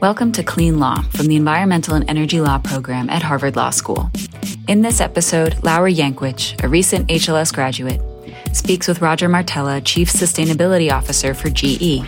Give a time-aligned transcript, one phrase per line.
[0.00, 4.08] Welcome to Clean Law from the Environmental and Energy Law program at Harvard Law School.
[4.68, 8.00] In this episode, Laura Yankwich, a recent HLS graduate,
[8.52, 12.06] speaks with Roger Martella, Chief Sustainability Officer for GE.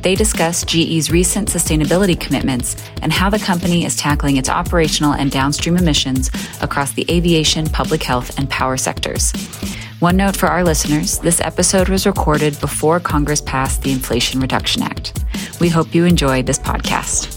[0.00, 5.28] They discuss GE's recent sustainability commitments and how the company is tackling its operational and
[5.28, 6.30] downstream emissions
[6.62, 9.32] across the aviation, public health, and power sectors.
[9.98, 14.84] One note for our listeners this episode was recorded before Congress passed the Inflation Reduction
[14.84, 15.24] Act.
[15.60, 17.34] We hope you enjoy this podcast.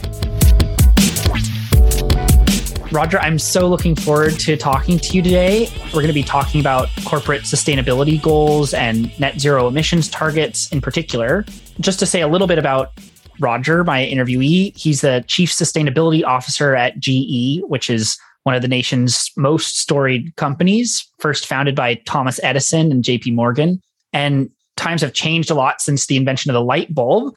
[2.92, 5.70] Roger, I'm so looking forward to talking to you today.
[5.86, 10.82] We're going to be talking about corporate sustainability goals and net zero emissions targets in
[10.82, 11.46] particular.
[11.80, 12.92] Just to say a little bit about
[13.40, 18.68] Roger, my interviewee, he's the chief sustainability officer at GE, which is one of the
[18.68, 23.82] nation's most storied companies, first founded by Thomas Edison and JP Morgan.
[24.14, 27.34] And times have changed a lot since the invention of the light bulb.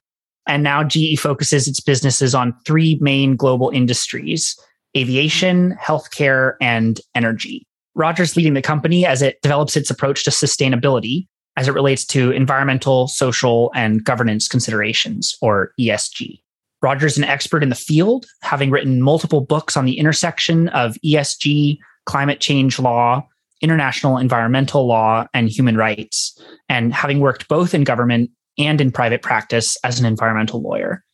[0.46, 4.56] And now GE focuses its businesses on three main global industries
[4.96, 7.66] aviation, healthcare, and energy.
[7.96, 12.32] Roger's leading the company as it develops its approach to sustainability as it relates to
[12.32, 16.40] environmental, social, and governance considerations, or ESG.
[16.82, 21.78] Roger's an expert in the field, having written multiple books on the intersection of ESG,
[22.06, 23.26] climate change law,
[23.60, 29.22] international environmental law, and human rights, and having worked both in government and in private
[29.22, 31.04] practice as an environmental lawyer.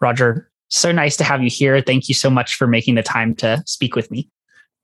[0.00, 1.80] Roger, so nice to have you here.
[1.80, 4.28] Thank you so much for making the time to speak with me.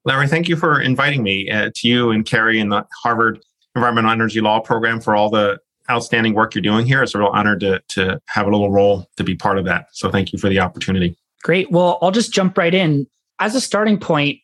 [0.05, 3.39] Laura, thank you for inviting me uh, to you and Carrie in the Harvard
[3.75, 7.03] Environmental Energy Law program for all the outstanding work you're doing here.
[7.03, 9.87] It's a real honor to, to have a little role to be part of that.
[9.91, 11.17] So thank you for the opportunity.
[11.43, 11.71] Great.
[11.71, 13.07] Well, I'll just jump right in.
[13.39, 14.39] As a starting point,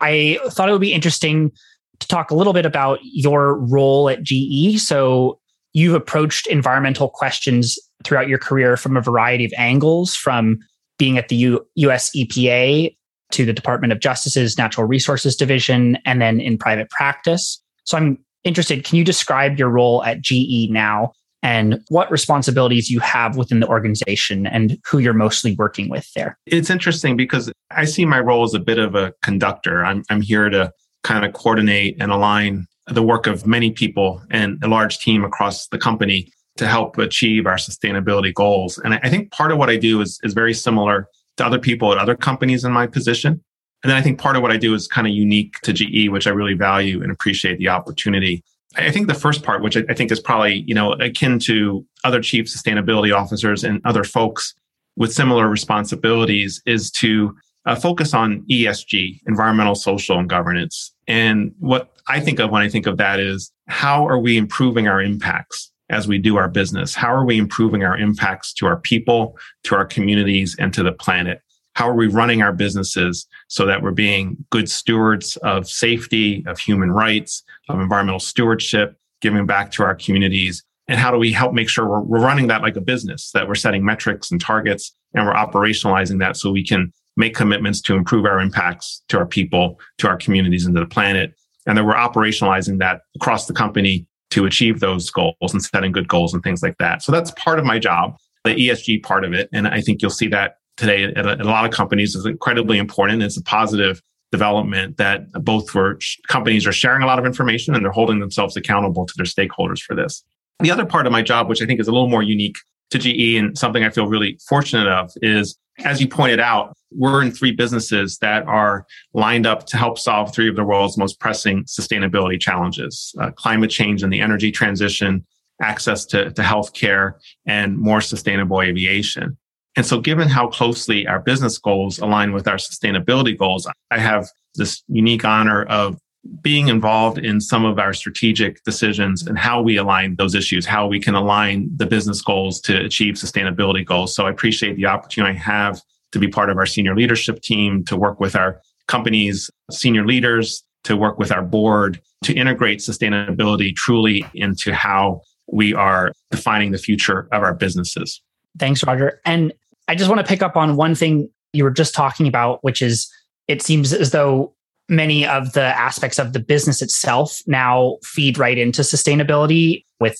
[0.00, 1.52] I thought it would be interesting
[2.00, 4.78] to talk a little bit about your role at GE.
[4.78, 5.40] So,
[5.78, 10.58] you've approached environmental questions throughout your career from a variety of angles, from
[10.98, 12.94] being at the U- US EPA
[13.30, 17.62] to the Department of Justice's Natural Resources Division, and then in private practice.
[17.84, 22.98] So I'm interested, can you describe your role at GE now and what responsibilities you
[22.98, 26.36] have within the organization and who you're mostly working with there?
[26.46, 29.84] It's interesting because I see my role as a bit of a conductor.
[29.84, 30.72] I'm, I'm here to
[31.04, 35.68] kind of coordinate and align the work of many people and a large team across
[35.68, 38.78] the company to help achieve our sustainability goals.
[38.78, 41.92] And I think part of what I do is, is very similar to other people
[41.92, 43.40] at other companies in my position.
[43.82, 46.08] And then I think part of what I do is kind of unique to GE,
[46.08, 48.42] which I really value and appreciate the opportunity.
[48.76, 52.20] I think the first part, which I think is probably, you know, akin to other
[52.20, 54.54] chief sustainability officers and other folks
[54.96, 60.92] with similar responsibilities is to uh, focus on ESG, environmental, social, and governance.
[61.06, 64.88] And what I think of when I think of that is how are we improving
[64.88, 66.94] our impacts as we do our business?
[66.94, 70.92] How are we improving our impacts to our people, to our communities, and to the
[70.92, 71.40] planet?
[71.74, 76.58] How are we running our businesses so that we're being good stewards of safety, of
[76.58, 80.64] human rights, of environmental stewardship, giving back to our communities?
[80.88, 83.46] And how do we help make sure we're, we're running that like a business, that
[83.46, 87.94] we're setting metrics and targets and we're operationalizing that so we can make commitments to
[87.94, 91.34] improve our impacts to our people, to our communities, and to the planet.
[91.68, 96.08] And that we're operationalizing that across the company to achieve those goals and setting good
[96.08, 97.02] goals and things like that.
[97.02, 99.48] So that's part of my job, the ESG part of it.
[99.52, 102.26] And I think you'll see that today at a, at a lot of companies is
[102.26, 103.22] incredibly important.
[103.22, 105.98] It's a positive development that both for
[106.28, 109.80] companies are sharing a lot of information and they're holding themselves accountable to their stakeholders
[109.80, 110.22] for this.
[110.60, 112.56] The other part of my job, which I think is a little more unique
[112.90, 117.22] to GE and something I feel really fortunate of is as you pointed out, we're
[117.22, 121.20] in three businesses that are lined up to help solve three of the world's most
[121.20, 125.24] pressing sustainability challenges uh, climate change and the energy transition,
[125.62, 127.12] access to, to healthcare,
[127.46, 129.36] and more sustainable aviation.
[129.76, 134.28] And so, given how closely our business goals align with our sustainability goals, I have
[134.54, 135.98] this unique honor of
[136.42, 140.86] being involved in some of our strategic decisions and how we align those issues, how
[140.86, 144.14] we can align the business goals to achieve sustainability goals.
[144.14, 145.80] So I appreciate the opportunity I have
[146.12, 150.62] to be part of our senior leadership team, to work with our company's senior leaders,
[150.84, 155.20] to work with our board, to integrate sustainability truly into how
[155.52, 158.22] we are defining the future of our businesses.
[158.58, 159.20] Thanks, Roger.
[159.24, 159.52] And
[159.86, 162.82] I just want to pick up on one thing you were just talking about, which
[162.82, 163.10] is
[163.46, 164.54] it seems as though
[164.88, 170.18] many of the aspects of the business itself now feed right into sustainability with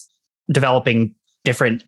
[0.53, 1.85] developing different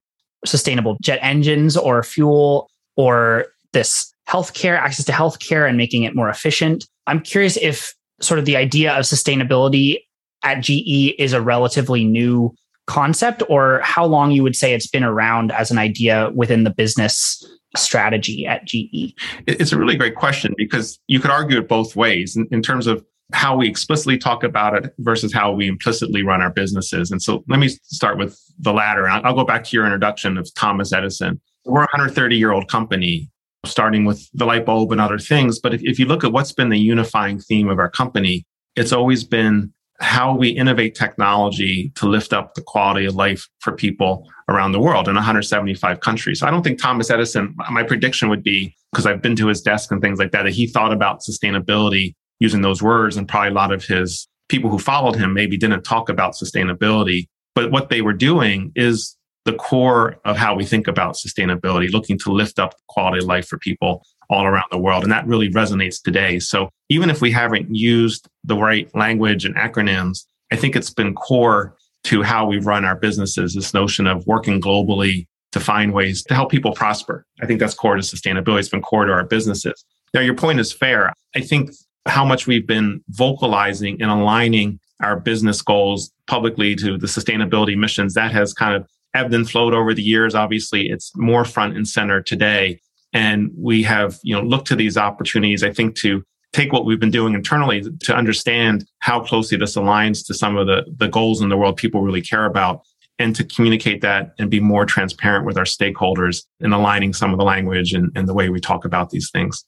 [0.46, 6.28] sustainable jet engines or fuel or this healthcare access to healthcare and making it more
[6.28, 6.86] efficient.
[7.06, 9.98] I'm curious if sort of the idea of sustainability
[10.42, 12.54] at GE is a relatively new
[12.86, 16.70] concept or how long you would say it's been around as an idea within the
[16.70, 17.44] business
[17.76, 19.14] strategy at GE?
[19.46, 22.86] It's a really great question because you could argue it both ways in, in terms
[22.86, 27.10] of how we explicitly talk about it versus how we implicitly run our businesses.
[27.10, 29.08] And so let me start with the latter.
[29.08, 31.40] I'll, I'll go back to your introduction of Thomas Edison.
[31.64, 33.30] We're a 130 year old company,
[33.64, 35.60] starting with the light bulb and other things.
[35.60, 38.44] But if, if you look at what's been the unifying theme of our company,
[38.76, 43.72] it's always been how we innovate technology to lift up the quality of life for
[43.72, 46.40] people around the world in 175 countries.
[46.40, 49.60] So I don't think Thomas Edison, my prediction would be, because I've been to his
[49.60, 53.16] desk and things like that, that he thought about sustainability using those words.
[53.16, 57.26] And probably a lot of his people who followed him maybe didn't talk about sustainability.
[57.54, 62.18] But what they were doing is the core of how we think about sustainability, looking
[62.20, 65.02] to lift up quality of life for people all around the world.
[65.02, 66.38] And that really resonates today.
[66.38, 71.14] So even if we haven't used the right language and acronyms, I think it's been
[71.14, 76.22] core to how we run our businesses, this notion of working globally to find ways
[76.24, 77.26] to help people prosper.
[77.42, 78.60] I think that's core to sustainability.
[78.60, 79.84] It's been core to our businesses.
[80.14, 81.12] Now, your point is fair.
[81.36, 81.70] I think
[82.06, 88.14] how much we've been vocalizing and aligning our business goals publicly to the sustainability missions,
[88.14, 90.34] that has kind of ebbed and flowed over the years.
[90.34, 92.80] Obviously, it's more front and center today.
[93.12, 96.22] And we have, you know, looked to these opportunities, I think, to
[96.52, 100.66] take what we've been doing internally to understand how closely this aligns to some of
[100.66, 102.82] the, the goals in the world people really care about
[103.18, 107.38] and to communicate that and be more transparent with our stakeholders in aligning some of
[107.38, 109.64] the language and, and the way we talk about these things.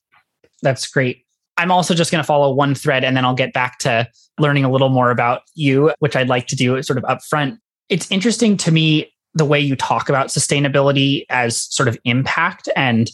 [0.63, 1.27] That's great.
[1.59, 4.09] I'm also just going to follow one thread and then I'll get back to
[4.39, 7.59] learning a little more about you, which I'd like to do sort of upfront.
[7.89, 13.11] It's interesting to me the way you talk about sustainability as sort of impact and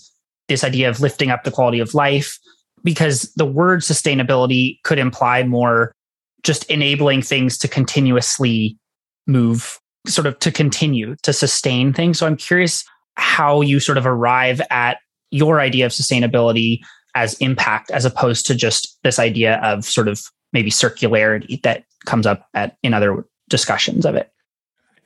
[0.47, 2.39] this idea of lifting up the quality of life,
[2.85, 5.93] because the word sustainability could imply more
[6.43, 8.79] just enabling things to continuously
[9.27, 12.19] move, sort of to continue to sustain things.
[12.19, 12.85] So I'm curious
[13.17, 14.99] how you sort of arrive at
[15.31, 16.81] your idea of sustainability
[17.15, 20.23] as impact as opposed to just this idea of sort of
[20.53, 24.31] maybe circularity that comes up at in other discussions of it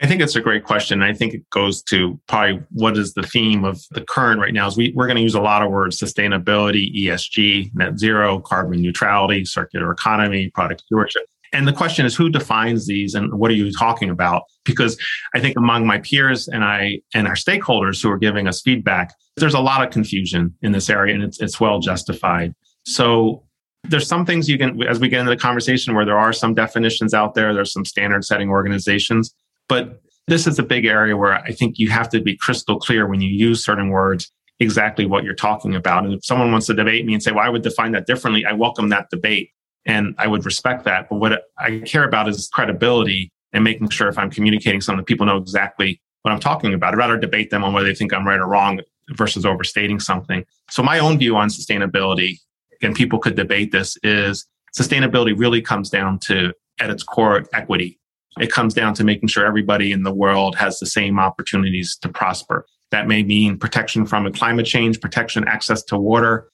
[0.03, 1.01] I think it's a great question.
[1.01, 4.67] I think it goes to probably what is the theme of the current right now
[4.67, 8.83] is we, we're going to use a lot of words, sustainability, ESG, net zero, carbon
[8.83, 11.23] neutrality, circular economy, product stewardship.
[11.53, 14.43] And the question is who defines these and what are you talking about?
[14.65, 14.99] Because
[15.35, 19.15] I think among my peers and I and our stakeholders who are giving us feedback,
[19.37, 22.55] there's a lot of confusion in this area and it's, it's well justified.
[22.85, 23.45] So
[23.85, 26.55] there's some things you can, as we get into the conversation where there are some
[26.55, 29.35] definitions out there, there's some standard setting organizations.
[29.69, 33.07] But this is a big area where I think you have to be crystal clear
[33.07, 34.31] when you use certain words
[34.61, 36.05] exactly what you're talking about.
[36.05, 38.45] And if someone wants to debate me and say, well, I would define that differently,
[38.45, 39.51] I welcome that debate
[39.85, 41.09] and I would respect that.
[41.09, 45.27] But what I care about is credibility and making sure if I'm communicating something, people
[45.27, 46.95] know exactly what I'm talking about.
[46.95, 48.81] I'd rather debate them on whether they think I'm right or wrong
[49.11, 50.45] versus overstating something.
[50.71, 52.39] So my own view on sustainability,
[52.81, 54.47] and people could debate this, is
[54.79, 57.99] sustainability really comes down to at its core equity
[58.41, 62.09] it comes down to making sure everybody in the world has the same opportunities to
[62.09, 62.67] prosper.
[62.91, 66.51] That may mean protection from climate change, protection, access to water,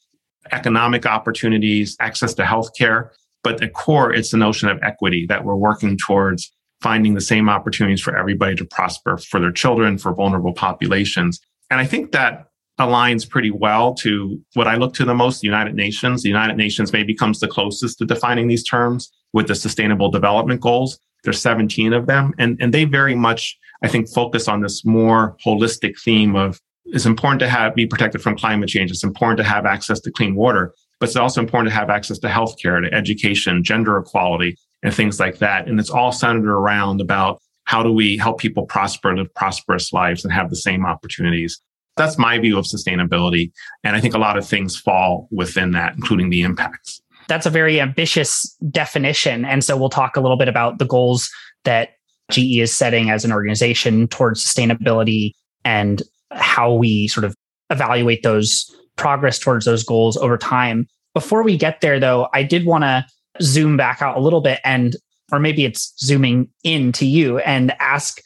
[0.52, 3.10] economic opportunities, access to healthcare.
[3.42, 7.48] But at core, it's the notion of equity that we're working towards finding the same
[7.48, 11.40] opportunities for everybody to prosper for their children, for vulnerable populations.
[11.70, 12.46] And I think that
[12.78, 16.22] aligns pretty well to what I look to the most, the United Nations.
[16.22, 20.60] The United Nations maybe comes the closest to defining these terms with the sustainable development
[20.60, 21.00] goals.
[21.24, 22.34] There's 17 of them.
[22.38, 27.06] And, and they very much, I think, focus on this more holistic theme of it's
[27.06, 28.90] important to have be protected from climate change.
[28.90, 32.18] It's important to have access to clean water, but it's also important to have access
[32.20, 35.68] to healthcare, to education, gender equality, and things like that.
[35.68, 40.24] And it's all centered around about how do we help people prosper, live prosperous lives,
[40.24, 41.60] and have the same opportunities.
[41.96, 43.50] That's my view of sustainability.
[43.84, 47.50] And I think a lot of things fall within that, including the impacts that's a
[47.50, 49.44] very ambitious definition.
[49.44, 51.30] And so we'll talk a little bit about the goals
[51.64, 51.90] that
[52.30, 55.32] GE is setting as an organization towards sustainability
[55.64, 57.34] and how we sort of
[57.70, 60.86] evaluate those progress towards those goals over time.
[61.14, 63.04] Before we get there, though, I did want to
[63.40, 64.96] zoom back out a little bit and,
[65.30, 68.20] or maybe it's zooming in to you and ask,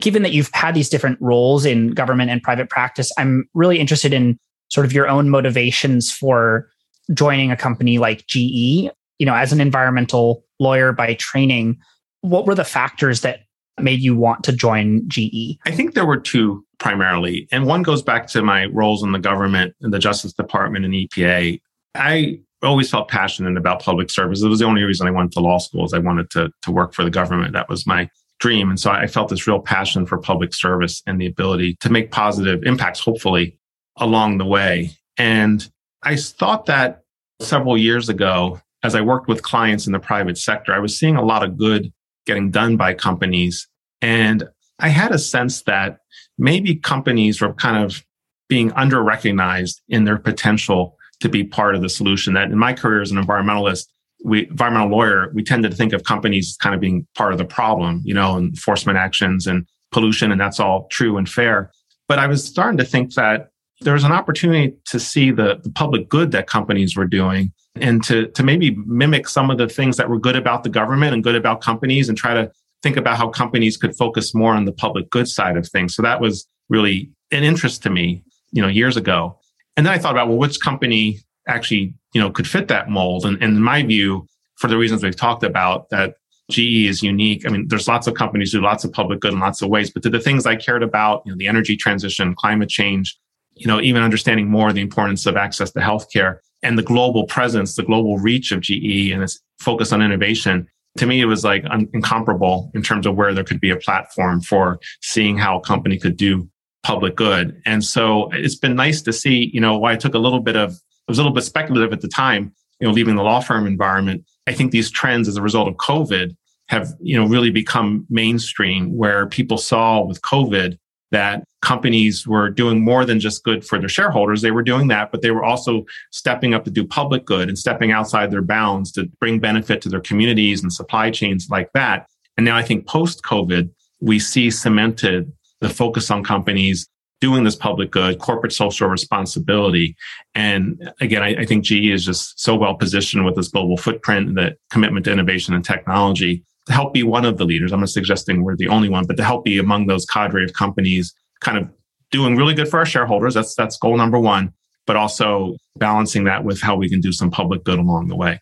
[0.00, 4.12] given that you've had these different roles in government and private practice, I'm really interested
[4.12, 4.38] in
[4.68, 6.68] sort of your own motivations for
[7.12, 11.78] joining a company like GE, you know, as an environmental lawyer by training,
[12.20, 13.40] what were the factors that
[13.80, 15.58] made you want to join GE?
[15.66, 17.48] I think there were two primarily.
[17.50, 20.94] And one goes back to my roles in the government, in the Justice Department and
[20.94, 21.60] EPA.
[21.94, 24.42] I always felt passionate about public service.
[24.42, 26.70] It was the only reason I went to law school is I wanted to, to
[26.70, 27.52] work for the government.
[27.52, 28.08] That was my
[28.40, 28.70] dream.
[28.70, 32.10] And so I felt this real passion for public service and the ability to make
[32.12, 33.58] positive impacts, hopefully,
[33.96, 34.90] along the way.
[35.16, 35.68] And
[36.02, 37.02] I thought that
[37.40, 41.16] several years ago, as I worked with clients in the private sector, I was seeing
[41.16, 41.92] a lot of good
[42.26, 43.66] getting done by companies.
[44.00, 44.44] And
[44.78, 45.98] I had a sense that
[46.38, 48.04] maybe companies were kind of
[48.48, 52.34] being under recognized in their potential to be part of the solution.
[52.34, 53.86] That in my career as an environmentalist,
[54.24, 57.44] we environmental lawyer, we tend to think of companies kind of being part of the
[57.44, 61.70] problem, you know, enforcement actions and pollution, and that's all true and fair.
[62.08, 65.70] But I was starting to think that there was an opportunity to see the, the
[65.70, 69.96] public good that companies were doing and to, to maybe mimic some of the things
[69.96, 72.50] that were good about the government and good about companies and try to
[72.82, 75.94] think about how companies could focus more on the public good side of things.
[75.94, 79.38] So that was really an interest to me, you know, years ago.
[79.76, 83.24] And then I thought about, well, which company actually, you know, could fit that mold?
[83.24, 86.14] And, and in my view, for the reasons we've talked about, that
[86.50, 87.46] GE is unique.
[87.46, 89.90] I mean, there's lots of companies do lots of public good in lots of ways,
[89.90, 93.16] but to the things I cared about, you know, the energy transition, climate change,
[93.58, 97.76] you know, even understanding more the importance of access to healthcare and the global presence,
[97.76, 100.66] the global reach of GE and its focus on innovation.
[100.98, 103.76] To me, it was like un- incomparable in terms of where there could be a
[103.76, 106.48] platform for seeing how a company could do
[106.82, 107.60] public good.
[107.66, 110.56] And so it's been nice to see, you know, why I took a little bit
[110.56, 113.40] of, it was a little bit speculative at the time, you know, leaving the law
[113.40, 114.24] firm environment.
[114.46, 116.34] I think these trends as a result of COVID
[116.68, 120.78] have, you know, really become mainstream where people saw with COVID
[121.10, 124.42] that companies were doing more than just good for their shareholders.
[124.42, 127.58] They were doing that, but they were also stepping up to do public good and
[127.58, 132.06] stepping outside their bounds to bring benefit to their communities and supply chains like that.
[132.36, 136.88] And now I think post COVID, we see cemented the focus on companies
[137.20, 139.96] doing this public good, corporate social responsibility.
[140.36, 144.36] And again, I, I think GE is just so well positioned with this global footprint,
[144.36, 147.72] the commitment to innovation and technology to help be one of the leaders.
[147.72, 150.52] I'm not suggesting we're the only one, but to help be among those cadre of
[150.52, 151.68] companies kind of
[152.10, 153.34] doing really good for our shareholders.
[153.34, 154.52] That's that's goal number one,
[154.86, 158.40] but also balancing that with how we can do some public good along the way.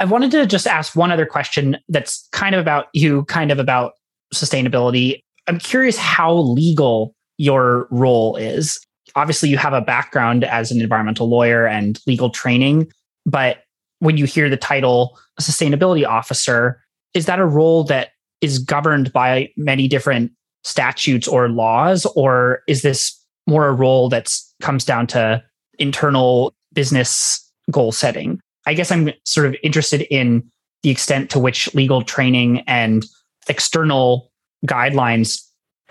[0.00, 3.58] I wanted to just ask one other question that's kind of about you, kind of
[3.58, 3.92] about
[4.34, 5.20] sustainability.
[5.46, 8.78] I'm curious how legal your role is.
[9.14, 12.92] Obviously, you have a background as an environmental lawyer and legal training,
[13.24, 13.58] but
[14.00, 16.80] when you hear the title sustainability officer,
[17.14, 18.10] is that a role that
[18.40, 20.32] is governed by many different
[20.64, 23.14] statutes or laws or is this
[23.46, 25.42] more a role that comes down to
[25.78, 28.40] internal business goal setting?
[28.66, 30.50] I guess i'm sort of interested in
[30.82, 33.04] the extent to which legal training and
[33.48, 34.30] external
[34.66, 35.42] guidelines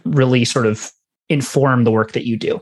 [0.06, 0.92] really sort of
[1.30, 2.60] inform the work that you do.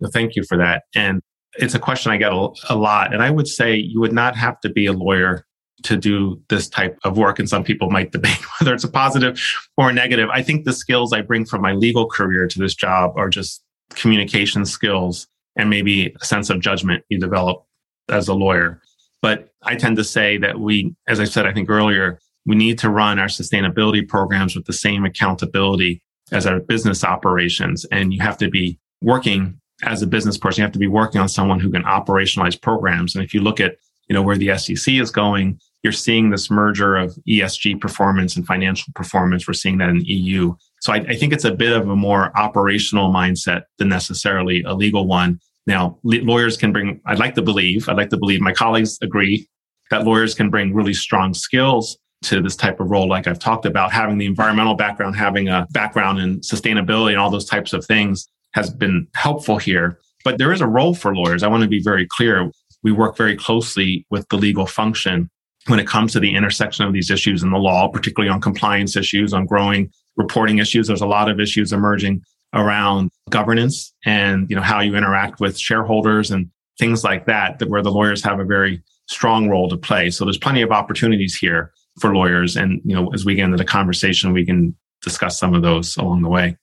[0.00, 0.84] Well, thank you for that.
[0.94, 1.20] And
[1.54, 3.12] it's a question i get a, a lot.
[3.12, 5.46] And i would say you would not have to be a lawyer
[5.84, 7.38] to do this type of work.
[7.38, 9.40] And some people might debate whether it's a positive
[9.76, 10.28] or a negative.
[10.32, 13.62] I think the skills I bring from my legal career to this job are just
[13.94, 17.64] communication skills and maybe a sense of judgment you develop
[18.08, 18.80] as a lawyer.
[19.22, 22.78] But I tend to say that we, as I said, I think earlier, we need
[22.78, 27.84] to run our sustainability programs with the same accountability as our business operations.
[27.90, 31.20] And you have to be working as a business person, you have to be working
[31.20, 33.14] on someone who can operationalize programs.
[33.14, 33.76] And if you look at
[34.08, 38.46] you know where the SEC is going, you're seeing this merger of ESG performance and
[38.46, 39.48] financial performance.
[39.48, 40.54] We're seeing that in EU.
[40.82, 44.74] So I, I, think it's a bit of a more operational mindset than necessarily a
[44.74, 45.40] legal one.
[45.66, 49.48] Now, lawyers can bring, I'd like to believe, I'd like to believe my colleagues agree
[49.90, 53.64] that lawyers can bring really strong skills to this type of role, like I've talked
[53.64, 57.86] about, having the environmental background, having a background in sustainability and all those types of
[57.86, 59.98] things has been helpful here.
[60.22, 61.42] But there is a role for lawyers.
[61.42, 62.50] I want to be very clear.
[62.82, 65.30] We work very closely with the legal function
[65.66, 68.96] when it comes to the intersection of these issues in the law, particularly on compliance
[68.96, 70.86] issues, on growing reporting issues.
[70.86, 72.22] There's a lot of issues emerging
[72.54, 77.68] around governance and you know how you interact with shareholders and things like that, that
[77.68, 80.10] where the lawyers have a very strong role to play.
[80.10, 82.56] So there's plenty of opportunities here for lawyers.
[82.56, 85.96] And you know, as we get into the conversation, we can discuss some of those
[85.96, 86.56] along the way.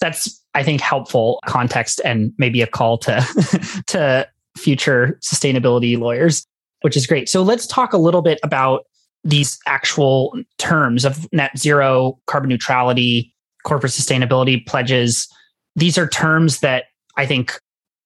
[0.00, 6.46] That's I think helpful context and maybe a call to to future sustainability lawyers
[6.82, 7.28] which is great.
[7.28, 8.84] So let's talk a little bit about
[9.24, 13.34] these actual terms of net zero, carbon neutrality,
[13.64, 15.28] corporate sustainability pledges.
[15.76, 16.84] These are terms that
[17.16, 17.58] I think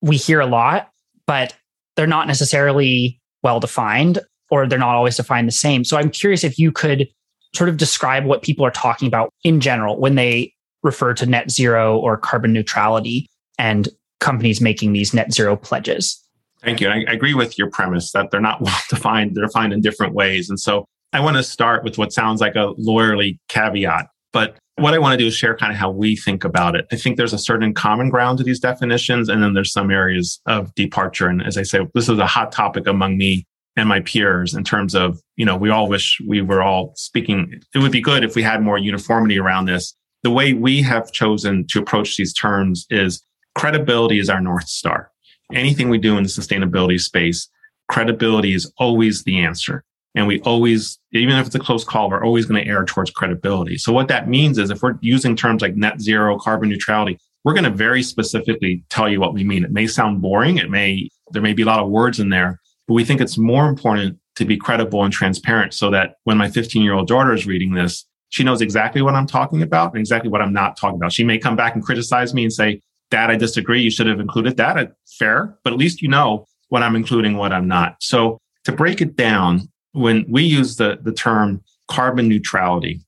[0.02, 0.90] we hear a lot,
[1.26, 1.54] but
[1.96, 4.18] they're not necessarily well defined
[4.50, 5.84] or they're not always defined the same.
[5.84, 7.08] So I'm curious if you could
[7.54, 10.52] sort of describe what people are talking about in general when they
[10.82, 13.26] refer to net zero or carbon neutrality
[13.58, 13.88] and
[14.20, 16.23] companies making these net zero pledges.
[16.64, 16.88] Thank you.
[16.88, 19.34] I, I agree with your premise that they're not well defined.
[19.34, 20.48] They're defined in different ways.
[20.48, 24.08] And so I want to start with what sounds like a lawyerly caveat.
[24.32, 26.86] But what I want to do is share kind of how we think about it.
[26.90, 30.40] I think there's a certain common ground to these definitions, and then there's some areas
[30.46, 31.28] of departure.
[31.28, 34.64] And as I say, this is a hot topic among me and my peers in
[34.64, 37.60] terms of, you know, we all wish we were all speaking.
[37.74, 39.94] It would be good if we had more uniformity around this.
[40.24, 43.22] The way we have chosen to approach these terms is
[43.54, 45.12] credibility is our North Star.
[45.52, 47.48] Anything we do in the sustainability space,
[47.88, 49.84] credibility is always the answer.
[50.14, 53.10] And we always, even if it's a close call, we're always going to err towards
[53.10, 53.76] credibility.
[53.76, 57.52] So what that means is if we're using terms like net zero, carbon neutrality, we're
[57.52, 59.64] going to very specifically tell you what we mean.
[59.64, 60.58] It may sound boring.
[60.58, 63.36] It may, there may be a lot of words in there, but we think it's
[63.36, 67.32] more important to be credible and transparent so that when my 15 year old daughter
[67.32, 70.76] is reading this, she knows exactly what I'm talking about and exactly what I'm not
[70.76, 71.12] talking about.
[71.12, 72.80] She may come back and criticize me and say,
[73.14, 73.80] Dad, I disagree.
[73.80, 74.76] You should have included that.
[74.76, 74.86] Uh,
[75.20, 77.94] fair, but at least you know what I'm including, what I'm not.
[78.00, 83.00] So to break it down, when we use the, the term carbon neutrality,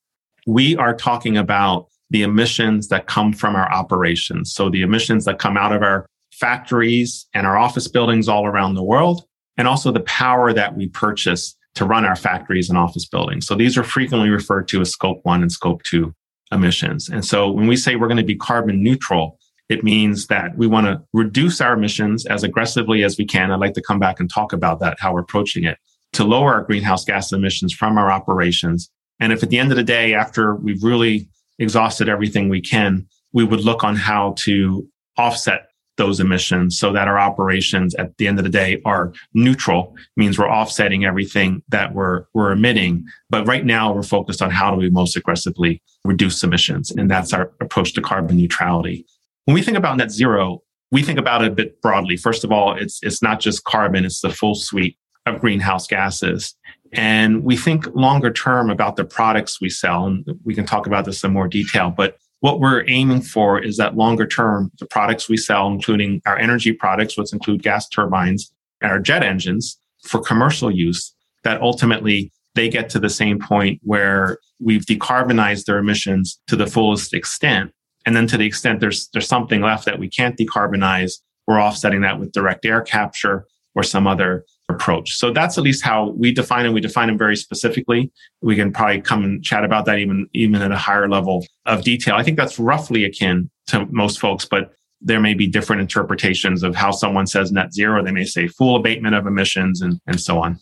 [0.47, 4.53] we are talking about the emissions that come from our operations.
[4.53, 8.77] So the emissions that come out of our factories and our office buildings all around
[8.77, 9.25] the world,
[9.57, 13.45] and also the power that we purchase to run our factories and office buildings.
[13.45, 16.15] So these are frequently referred to as scope one and scope two
[16.53, 17.09] emissions.
[17.09, 20.67] And so when we say we're going to be carbon neutral, it means that we
[20.67, 23.51] want to reduce our emissions as aggressively as we can.
[23.51, 25.79] I'd like to come back and talk about that, how we're approaching it
[26.13, 28.91] to lower our greenhouse gas emissions from our operations.
[29.21, 33.07] And if at the end of the day, after we've really exhausted everything we can,
[33.33, 38.29] we would look on how to offset those emissions so that our operations at the
[38.29, 43.47] end of the day are neutral means we're offsetting everything that we're we're emitting but
[43.47, 47.51] right now we're focused on how do we most aggressively reduce emissions and that's our
[47.61, 49.07] approach to carbon neutrality
[49.47, 50.63] when we think about net zero
[50.93, 54.05] we think about it a bit broadly first of all it's it's not just carbon
[54.05, 56.55] it's the full suite of greenhouse gases.
[56.93, 61.05] And we think longer term about the products we sell, and we can talk about
[61.05, 61.91] this in more detail.
[61.91, 66.39] But what we're aiming for is that longer term, the products we sell, including our
[66.39, 72.33] energy products, which include gas turbines and our jet engines for commercial use, that ultimately
[72.55, 77.73] they get to the same point where we've decarbonized their emissions to the fullest extent.
[78.07, 81.15] And then to the extent there's, there's something left that we can't decarbonize,
[81.47, 85.13] we're offsetting that with direct air capture or some other approach.
[85.17, 86.71] So that's at least how we define it.
[86.71, 88.11] We define them very specifically.
[88.41, 91.85] We can probably come and chat about that even, even at a higher level of
[91.85, 92.15] detail.
[92.15, 96.75] I think that's roughly akin to most folks, but there may be different interpretations of
[96.75, 98.03] how someone says net zero.
[98.03, 100.59] They may say full abatement of emissions and, and so on.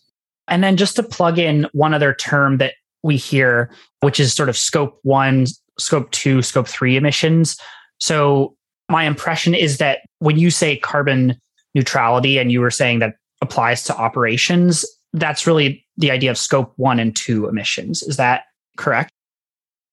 [0.49, 4.49] And then just to plug in one other term that we hear, which is sort
[4.49, 5.47] of scope one,
[5.79, 7.57] scope two, scope three emissions.
[7.99, 8.57] So
[8.89, 11.41] my impression is that when you say carbon
[11.75, 16.73] neutrality and you were saying that applies to operations, that's really the idea of scope
[16.77, 18.03] one and two emissions.
[18.03, 18.45] Is that
[18.77, 19.11] correct?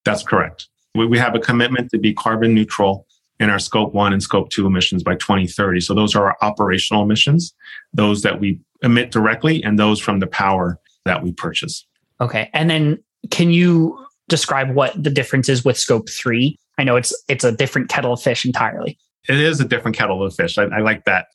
[0.04, 0.68] That's correct.
[0.96, 3.08] We have a commitment to be carbon neutral
[3.40, 5.80] in our scope one and scope two emissions by 2030.
[5.82, 7.54] So those are our operational emissions,
[7.94, 11.86] those that we emit directly and those from the power that we purchase.
[12.20, 12.50] Okay.
[12.54, 16.58] And then can you describe what the difference is with scope three?
[16.80, 18.98] I know it's it's a different kettle of fish entirely.
[19.30, 20.58] It is a different kettle of fish.
[20.58, 21.28] I, I like that.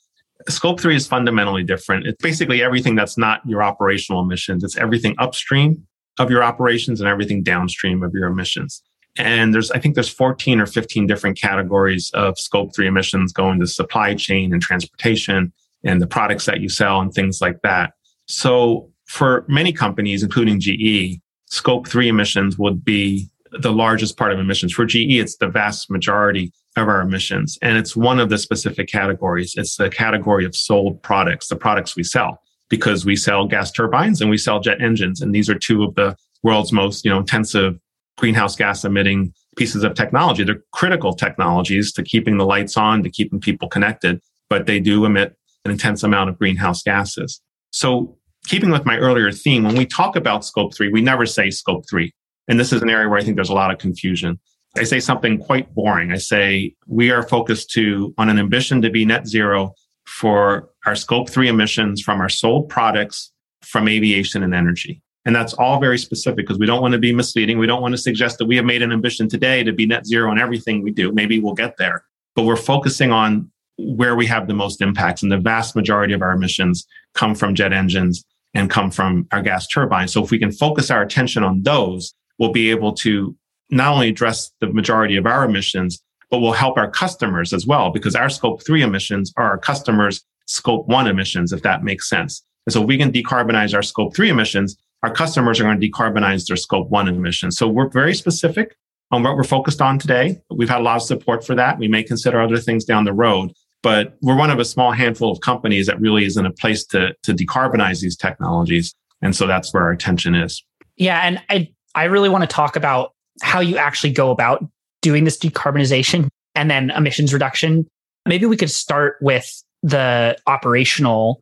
[0.49, 2.07] Scope three is fundamentally different.
[2.07, 4.65] It's basically everything that's not your operational emissions.
[4.65, 5.87] It's everything upstream
[6.19, 8.83] of your operations and everything downstream of your emissions.
[9.19, 13.61] And there's, I think there's 14 or 15 different categories of scope three emissions going
[13.61, 15.53] to supply chain and transportation
[15.85, 17.93] and the products that you sell and things like that.
[18.27, 24.39] So for many companies, including GE, scope three emissions would be the largest part of
[24.39, 24.73] emissions.
[24.73, 27.59] For GE, it's the vast majority of our emissions.
[27.63, 29.55] And it's one of the specific categories.
[29.57, 34.21] It's the category of sold products, the products we sell, because we sell gas turbines
[34.21, 35.21] and we sell jet engines.
[35.21, 37.79] And these are two of the world's most, you know, intensive
[38.19, 40.45] greenhouse gas emitting pieces of technology.
[40.45, 45.05] They're critical technologies to keeping the lights on, to keeping people connected, but they do
[45.05, 47.41] emit an intense amount of greenhouse gases.
[47.71, 51.51] So keeping with my earlier theme, when we talk about scope three, we never say
[51.51, 52.13] scope three.
[52.49, 54.39] And this is an area where I think there's a lot of confusion.
[54.77, 56.13] I say something quite boring.
[56.13, 59.75] I say we are focused to on an ambition to be net zero
[60.07, 63.33] for our scope three emissions from our sold products
[63.63, 65.03] from aviation and energy.
[65.25, 67.59] And that's all very specific because we don't want to be misleading.
[67.59, 70.07] We don't want to suggest that we have made an ambition today to be net
[70.07, 71.11] zero in everything we do.
[71.11, 72.05] Maybe we'll get there,
[72.37, 75.23] but we're focusing on where we have the most impacts.
[75.23, 78.25] And the vast majority of our emissions come from jet engines
[78.57, 80.12] and come from our gas turbines.
[80.12, 83.37] So if we can focus our attention on those, we'll be able to
[83.71, 87.90] not only address the majority of our emissions, but we'll help our customers as well,
[87.90, 92.42] because our scope three emissions are our customers' scope one emissions, if that makes sense.
[92.66, 95.88] And so if we can decarbonize our scope three emissions, our customers are going to
[95.88, 97.57] decarbonize their scope one emissions.
[97.57, 98.75] So we're very specific
[99.12, 100.40] on what we're focused on today.
[100.51, 101.79] We've had a lot of support for that.
[101.79, 103.53] We may consider other things down the road,
[103.87, 106.85] but we're one of a small handful of companies that really is in a place
[106.85, 108.92] to, to decarbonize these technologies.
[109.22, 110.61] And so that's where our attention is.
[110.96, 111.20] Yeah.
[111.20, 114.64] And I, I really want to talk about how you actually go about
[115.03, 117.87] doing this decarbonization and then emissions reduction.
[118.27, 119.49] Maybe we could start with
[119.85, 121.40] the operational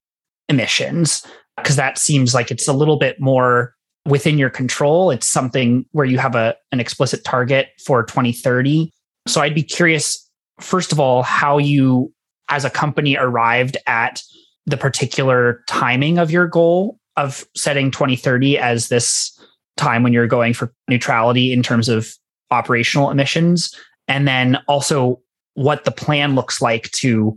[0.51, 1.27] emissions
[1.57, 5.11] because that seems like it's a little bit more within your control.
[5.11, 8.93] It's something where you have a, an explicit target for 2030.
[9.27, 10.29] So I'd be curious,
[10.61, 12.13] first of all, how you
[12.49, 14.23] as a company arrived at
[14.67, 19.39] the particular timing of your goal of setting 2030 as this
[19.77, 22.13] time when you're going for neutrality in terms of
[22.51, 23.75] operational emissions.
[24.09, 25.21] And then also
[25.55, 27.37] what the plan looks like to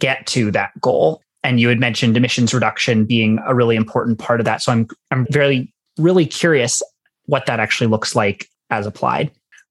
[0.00, 1.22] get to that goal.
[1.44, 4.62] And you had mentioned emissions reduction being a really important part of that.
[4.62, 6.82] So I'm I'm very really curious
[7.26, 9.30] what that actually looks like as applied.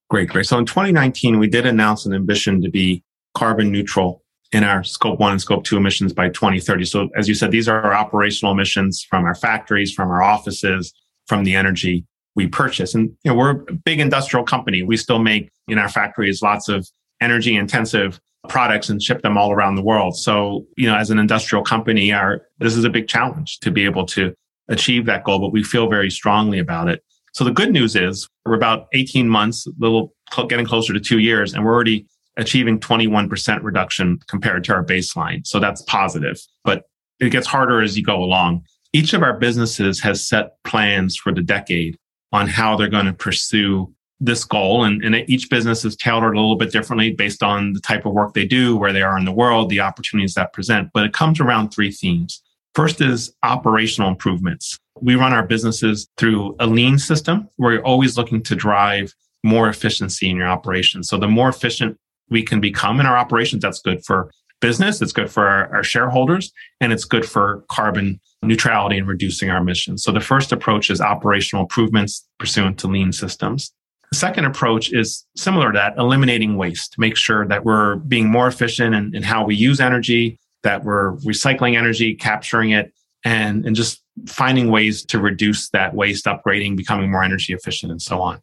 [0.09, 0.45] Great, great.
[0.45, 3.03] So in 2019, we did announce an ambition to be
[3.35, 6.85] carbon neutral in our scope one and scope two emissions by 2030.
[6.85, 10.93] So as you said, these are our operational emissions from our factories, from our offices,
[11.27, 12.05] from the energy
[12.35, 12.93] we purchase.
[12.95, 14.83] And you know, we're a big industrial company.
[14.83, 16.87] We still make in our factories lots of
[17.19, 20.15] energy intensive products and ship them all around the world.
[20.15, 23.85] So, you know, as an industrial company, our this is a big challenge to be
[23.85, 24.33] able to
[24.69, 27.03] achieve that goal, but we feel very strongly about it.
[27.33, 30.13] So the good news is we're about 18 months, little
[30.47, 35.45] getting closer to two years, and we're already achieving 21% reduction compared to our baseline.
[35.45, 36.83] So that's positive, but
[37.19, 38.63] it gets harder as you go along.
[38.93, 41.97] Each of our businesses has set plans for the decade
[42.31, 44.83] on how they're going to pursue this goal.
[44.83, 48.13] And, and each business is tailored a little bit differently based on the type of
[48.13, 50.89] work they do, where they are in the world, the opportunities that present.
[50.93, 52.41] But it comes around three themes.
[52.73, 54.77] First is operational improvements.
[55.01, 59.69] We run our businesses through a lean system where you're always looking to drive more
[59.69, 61.07] efficiency in your operations.
[61.09, 61.97] So the more efficient
[62.29, 65.83] we can become in our operations, that's good for business, it's good for our, our
[65.83, 70.03] shareholders, and it's good for carbon neutrality and reducing our emissions.
[70.03, 73.71] So the first approach is operational improvements pursuant to lean systems.
[74.11, 78.47] The second approach is similar to that, eliminating waste, make sure that we're being more
[78.47, 82.93] efficient in, in how we use energy, that we're recycling energy, capturing it,
[83.25, 88.01] and, and just finding ways to reduce that waste, upgrading, becoming more energy efficient, and
[88.01, 88.39] so on.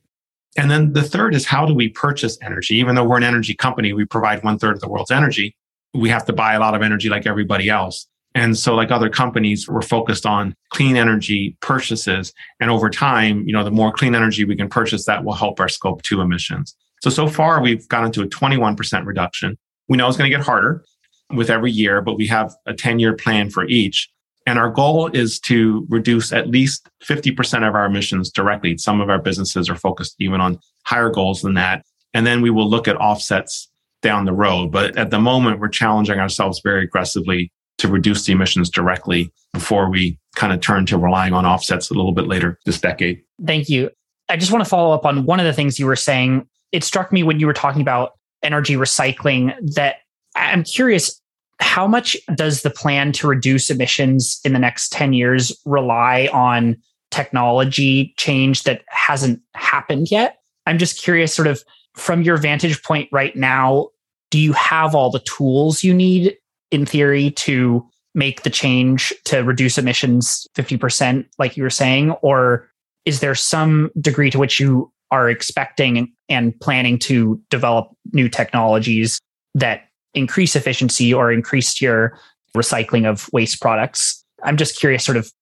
[0.57, 2.77] And then the third is how do we purchase energy?
[2.77, 5.57] Even though we're an energy company, we provide one third of the world's energy.
[5.95, 8.07] We have to buy a lot of energy like everybody else.
[8.35, 12.33] And so like other companies, we're focused on clean energy purchases.
[12.61, 15.61] And over time, you know, the more clean energy we can purchase, that will help
[15.61, 16.77] our scope two emissions.
[17.03, 19.57] So, so far we've gotten to a 21% reduction.
[19.89, 20.85] We know it's going to get harder
[21.31, 24.11] with every year, but we have a 10 year plan for each.
[24.47, 28.77] And our goal is to reduce at least 50% of our emissions directly.
[28.77, 31.85] Some of our businesses are focused even on higher goals than that.
[32.13, 33.71] And then we will look at offsets
[34.03, 34.71] down the road.
[34.71, 39.91] But at the moment, we're challenging ourselves very aggressively to reduce the emissions directly before
[39.91, 43.23] we kind of turn to relying on offsets a little bit later this decade.
[43.45, 43.91] Thank you.
[44.29, 46.47] I just want to follow up on one of the things you were saying.
[46.71, 49.97] It struck me when you were talking about energy recycling that
[50.37, 51.21] I'm curious
[51.61, 56.77] how much does the plan to reduce emissions in the next 10 years rely on
[57.11, 60.39] technology change that hasn't happened yet?
[60.67, 61.63] I'm just curious, sort of
[61.95, 63.89] from your vantage point right now,
[64.31, 66.37] do you have all the tools you need
[66.71, 72.13] in theory to make the change to reduce emissions 50%, like you were saying?
[72.23, 72.69] Or
[73.05, 79.21] is there some degree to which you are expecting and planning to develop new technologies
[79.55, 82.19] that increase efficiency or increase your
[82.57, 84.25] recycling of waste products?
[84.43, 85.33] I'm just curious, sort of,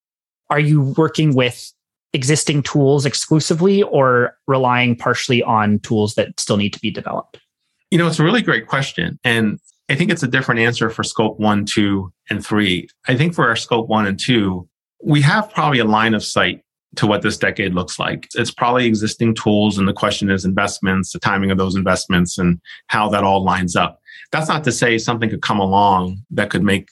[0.51, 1.73] are you working with
[2.13, 7.41] existing tools exclusively or relying partially on tools that still need to be developed?
[7.91, 9.19] You know, it's a really great question.
[9.25, 9.59] And
[9.89, 12.89] I think it's a different answer for scope one, two, and three.
[13.09, 14.69] I think for our scope one and two,
[15.03, 16.63] we have probably a line of sight
[16.97, 18.29] to what this decade looks like.
[18.35, 22.61] It's probably existing tools, and the question is investments, the timing of those investments, and
[22.89, 23.99] how that all lines up.
[24.33, 26.89] That's not to say something could come along that could make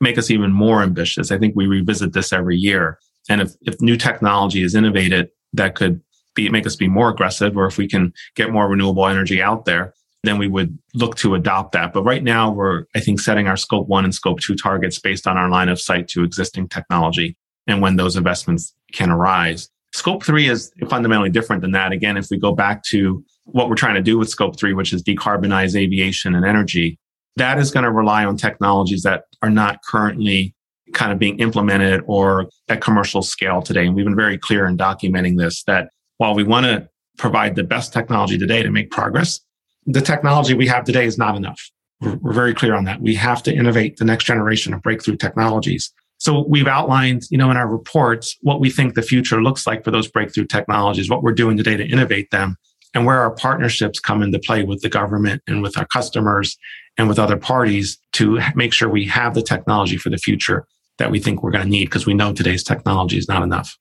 [0.00, 1.30] make us even more ambitious.
[1.30, 2.98] I think we revisit this every year.
[3.28, 6.00] And if, if new technology is innovated that could
[6.34, 9.64] be make us be more aggressive, or if we can get more renewable energy out
[9.64, 11.92] there, then we would look to adopt that.
[11.92, 15.26] But right now, we're, I think, setting our scope one and scope two targets based
[15.26, 19.68] on our line of sight to existing technology and when those investments can arise.
[19.92, 21.92] Scope three is fundamentally different than that.
[21.92, 24.92] Again, if we go back to what we're trying to do with scope three, which
[24.92, 26.98] is decarbonize aviation and energy,
[27.36, 30.54] that is going to rely on technologies that are not currently
[30.92, 33.86] kind of being implemented or at commercial scale today.
[33.86, 36.88] And we've been very clear in documenting this that while we want to
[37.20, 39.40] provide the best technology today to make progress.
[39.86, 41.60] The technology we have today is not enough.
[42.00, 43.02] We're, very clear on that.
[43.02, 45.92] We have to innovate the next generation of breakthrough technologies.
[46.16, 49.84] So we've outlined, you know, in our reports what we think the future looks like
[49.84, 52.56] for those breakthrough technologies, what we're doing today to innovate them,
[52.94, 56.56] and where our partnerships come into play with the government and with our customers
[56.98, 60.66] and with other parties to make sure we have the technology for the future
[60.98, 63.76] that we think we're going to need because we know today's technology is not enough.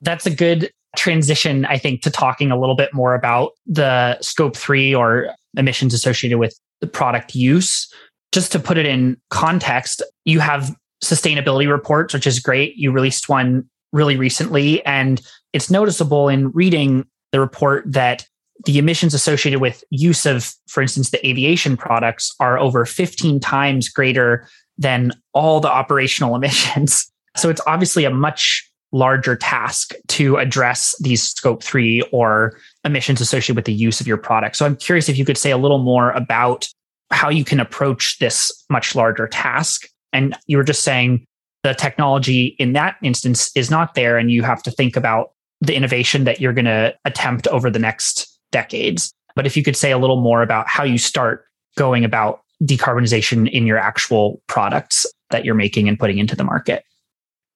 [0.00, 4.56] That's a good transition, I think, to talking a little bit more about the scope
[4.56, 7.92] three or emissions associated with the product use.
[8.32, 12.74] Just to put it in context, you have sustainability reports, which is great.
[12.76, 15.20] You released one really recently, and
[15.52, 18.26] it's noticeable in reading the report that
[18.64, 23.88] the emissions associated with use of, for instance, the aviation products are over 15 times
[23.88, 27.10] greater than all the operational emissions.
[27.36, 33.56] So it's obviously a much larger task to address these scope three or emissions associated
[33.56, 34.56] with the use of your product.
[34.56, 36.68] So I'm curious if you could say a little more about
[37.10, 41.26] how you can approach this much larger task and you were just saying
[41.64, 45.74] the technology in that instance is not there, and you have to think about the
[45.74, 49.12] innovation that you're going to attempt over the next decades.
[49.34, 51.44] But if you could say a little more about how you start
[51.76, 56.82] going about decarbonization in your actual products that you're making and putting into the market.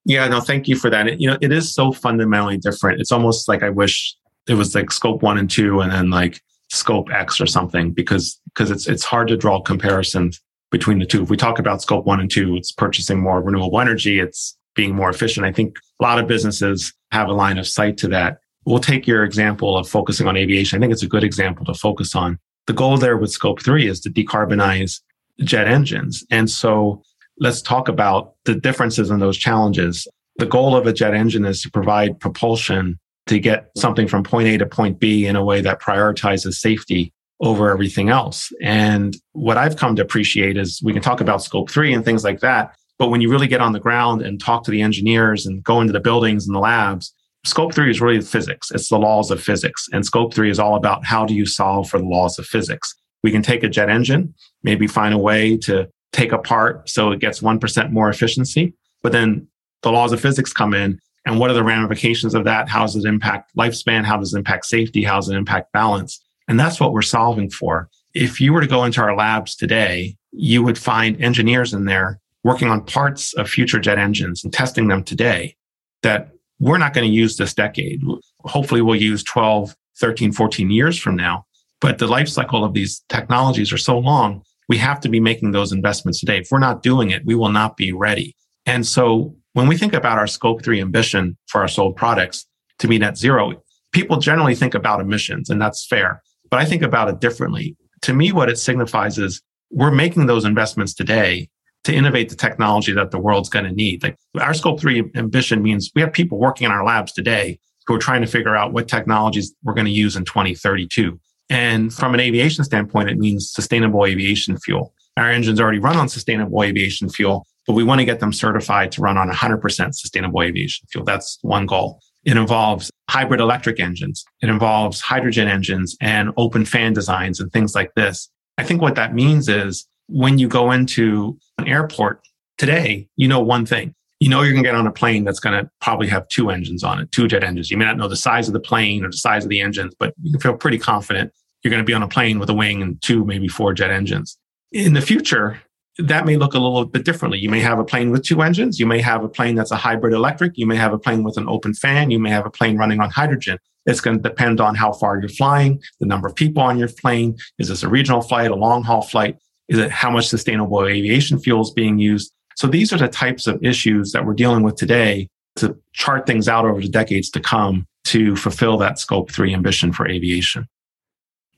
[0.04, 1.08] Yeah, no, thank you for that.
[1.08, 3.00] It, you know, it is so fundamentally different.
[3.00, 4.16] It's almost like I wish
[4.48, 8.40] it was like scope one and two and then like scope X or something because
[8.46, 11.22] because it's it's hard to draw comparisons between the two.
[11.22, 14.94] If we talk about scope one and two, it's purchasing more renewable energy, it's being
[14.94, 15.46] more efficient.
[15.46, 18.38] I think a lot of businesses have a line of sight to that.
[18.64, 20.78] We'll take your example of focusing on aviation.
[20.78, 22.38] I think it's a good example to focus on.
[22.66, 25.00] The goal there with scope three is to decarbonize
[25.40, 26.24] jet engines.
[26.30, 27.02] And so
[27.38, 30.06] let's talk about the differences in those challenges.
[30.36, 34.48] The goal of a jet engine is to provide propulsion to get something from point
[34.48, 38.52] A to point B in a way that prioritizes safety over everything else.
[38.62, 42.22] And what I've come to appreciate is we can talk about scope three and things
[42.22, 42.74] like that.
[42.98, 45.80] But when you really get on the ground and talk to the engineers and go
[45.80, 47.12] into the buildings and the labs,
[47.44, 48.70] scope three is really physics.
[48.70, 49.88] It's the laws of physics.
[49.92, 52.94] And scope three is all about how do you solve for the laws of physics?
[53.22, 57.20] We can take a jet engine, maybe find a way to take apart so it
[57.20, 58.74] gets 1% more efficiency.
[59.02, 59.48] But then
[59.82, 60.98] the laws of physics come in.
[61.24, 62.68] And what are the ramifications of that?
[62.68, 64.04] How does it impact lifespan?
[64.04, 65.04] How does it impact safety?
[65.04, 66.20] How does it impact balance?
[66.48, 67.88] And that's what we're solving for.
[68.14, 72.20] If you were to go into our labs today, you would find engineers in there
[72.44, 75.56] working on parts of future jet engines and testing them today
[76.02, 76.31] that
[76.62, 78.00] we're not going to use this decade.
[78.40, 81.44] Hopefully we'll use 12, 13, 14 years from now.
[81.80, 85.50] But the life cycle of these technologies are so long, we have to be making
[85.50, 86.38] those investments today.
[86.38, 88.34] If we're not doing it, we will not be ready.
[88.64, 92.46] And so when we think about our scope three ambition for our sold products
[92.78, 96.22] to be net zero, people generally think about emissions and that's fair
[96.52, 97.78] but I think about it differently.
[98.02, 101.48] To me, what it signifies is we're making those investments today
[101.84, 104.02] to innovate the technology that the world's going to need.
[104.02, 107.94] Like our scope three ambition means we have people working in our labs today who
[107.94, 111.18] are trying to figure out what technologies we're going to use in 2032.
[111.50, 114.94] And from an aviation standpoint, it means sustainable aviation fuel.
[115.16, 118.92] Our engines already run on sustainable aviation fuel, but we want to get them certified
[118.92, 121.04] to run on 100% sustainable aviation fuel.
[121.04, 122.00] That's one goal.
[122.24, 124.24] It involves hybrid electric engines.
[124.40, 128.30] It involves hydrogen engines and open fan designs and things like this.
[128.56, 132.20] I think what that means is when you go into an airport
[132.58, 133.94] today, you know one thing.
[134.20, 136.50] You know you're going to get on a plane that's going to probably have two
[136.50, 137.70] engines on it, two jet engines.
[137.70, 139.94] You may not know the size of the plane or the size of the engines,
[139.98, 142.54] but you can feel pretty confident you're going to be on a plane with a
[142.54, 144.36] wing and two, maybe four jet engines.
[144.72, 145.60] In the future,
[145.98, 147.38] that may look a little bit differently.
[147.38, 148.80] You may have a plane with two engines.
[148.80, 150.52] You may have a plane that's a hybrid electric.
[150.56, 152.10] You may have a plane with an open fan.
[152.10, 153.58] You may have a plane running on hydrogen.
[153.86, 156.88] It's going to depend on how far you're flying, the number of people on your
[156.88, 157.36] plane.
[157.58, 159.36] Is this a regional flight, a long haul flight?
[159.68, 162.32] Is it how much sustainable aviation fuel is being used?
[162.56, 166.48] So these are the types of issues that we're dealing with today to chart things
[166.48, 170.66] out over the decades to come to fulfill that scope three ambition for aviation.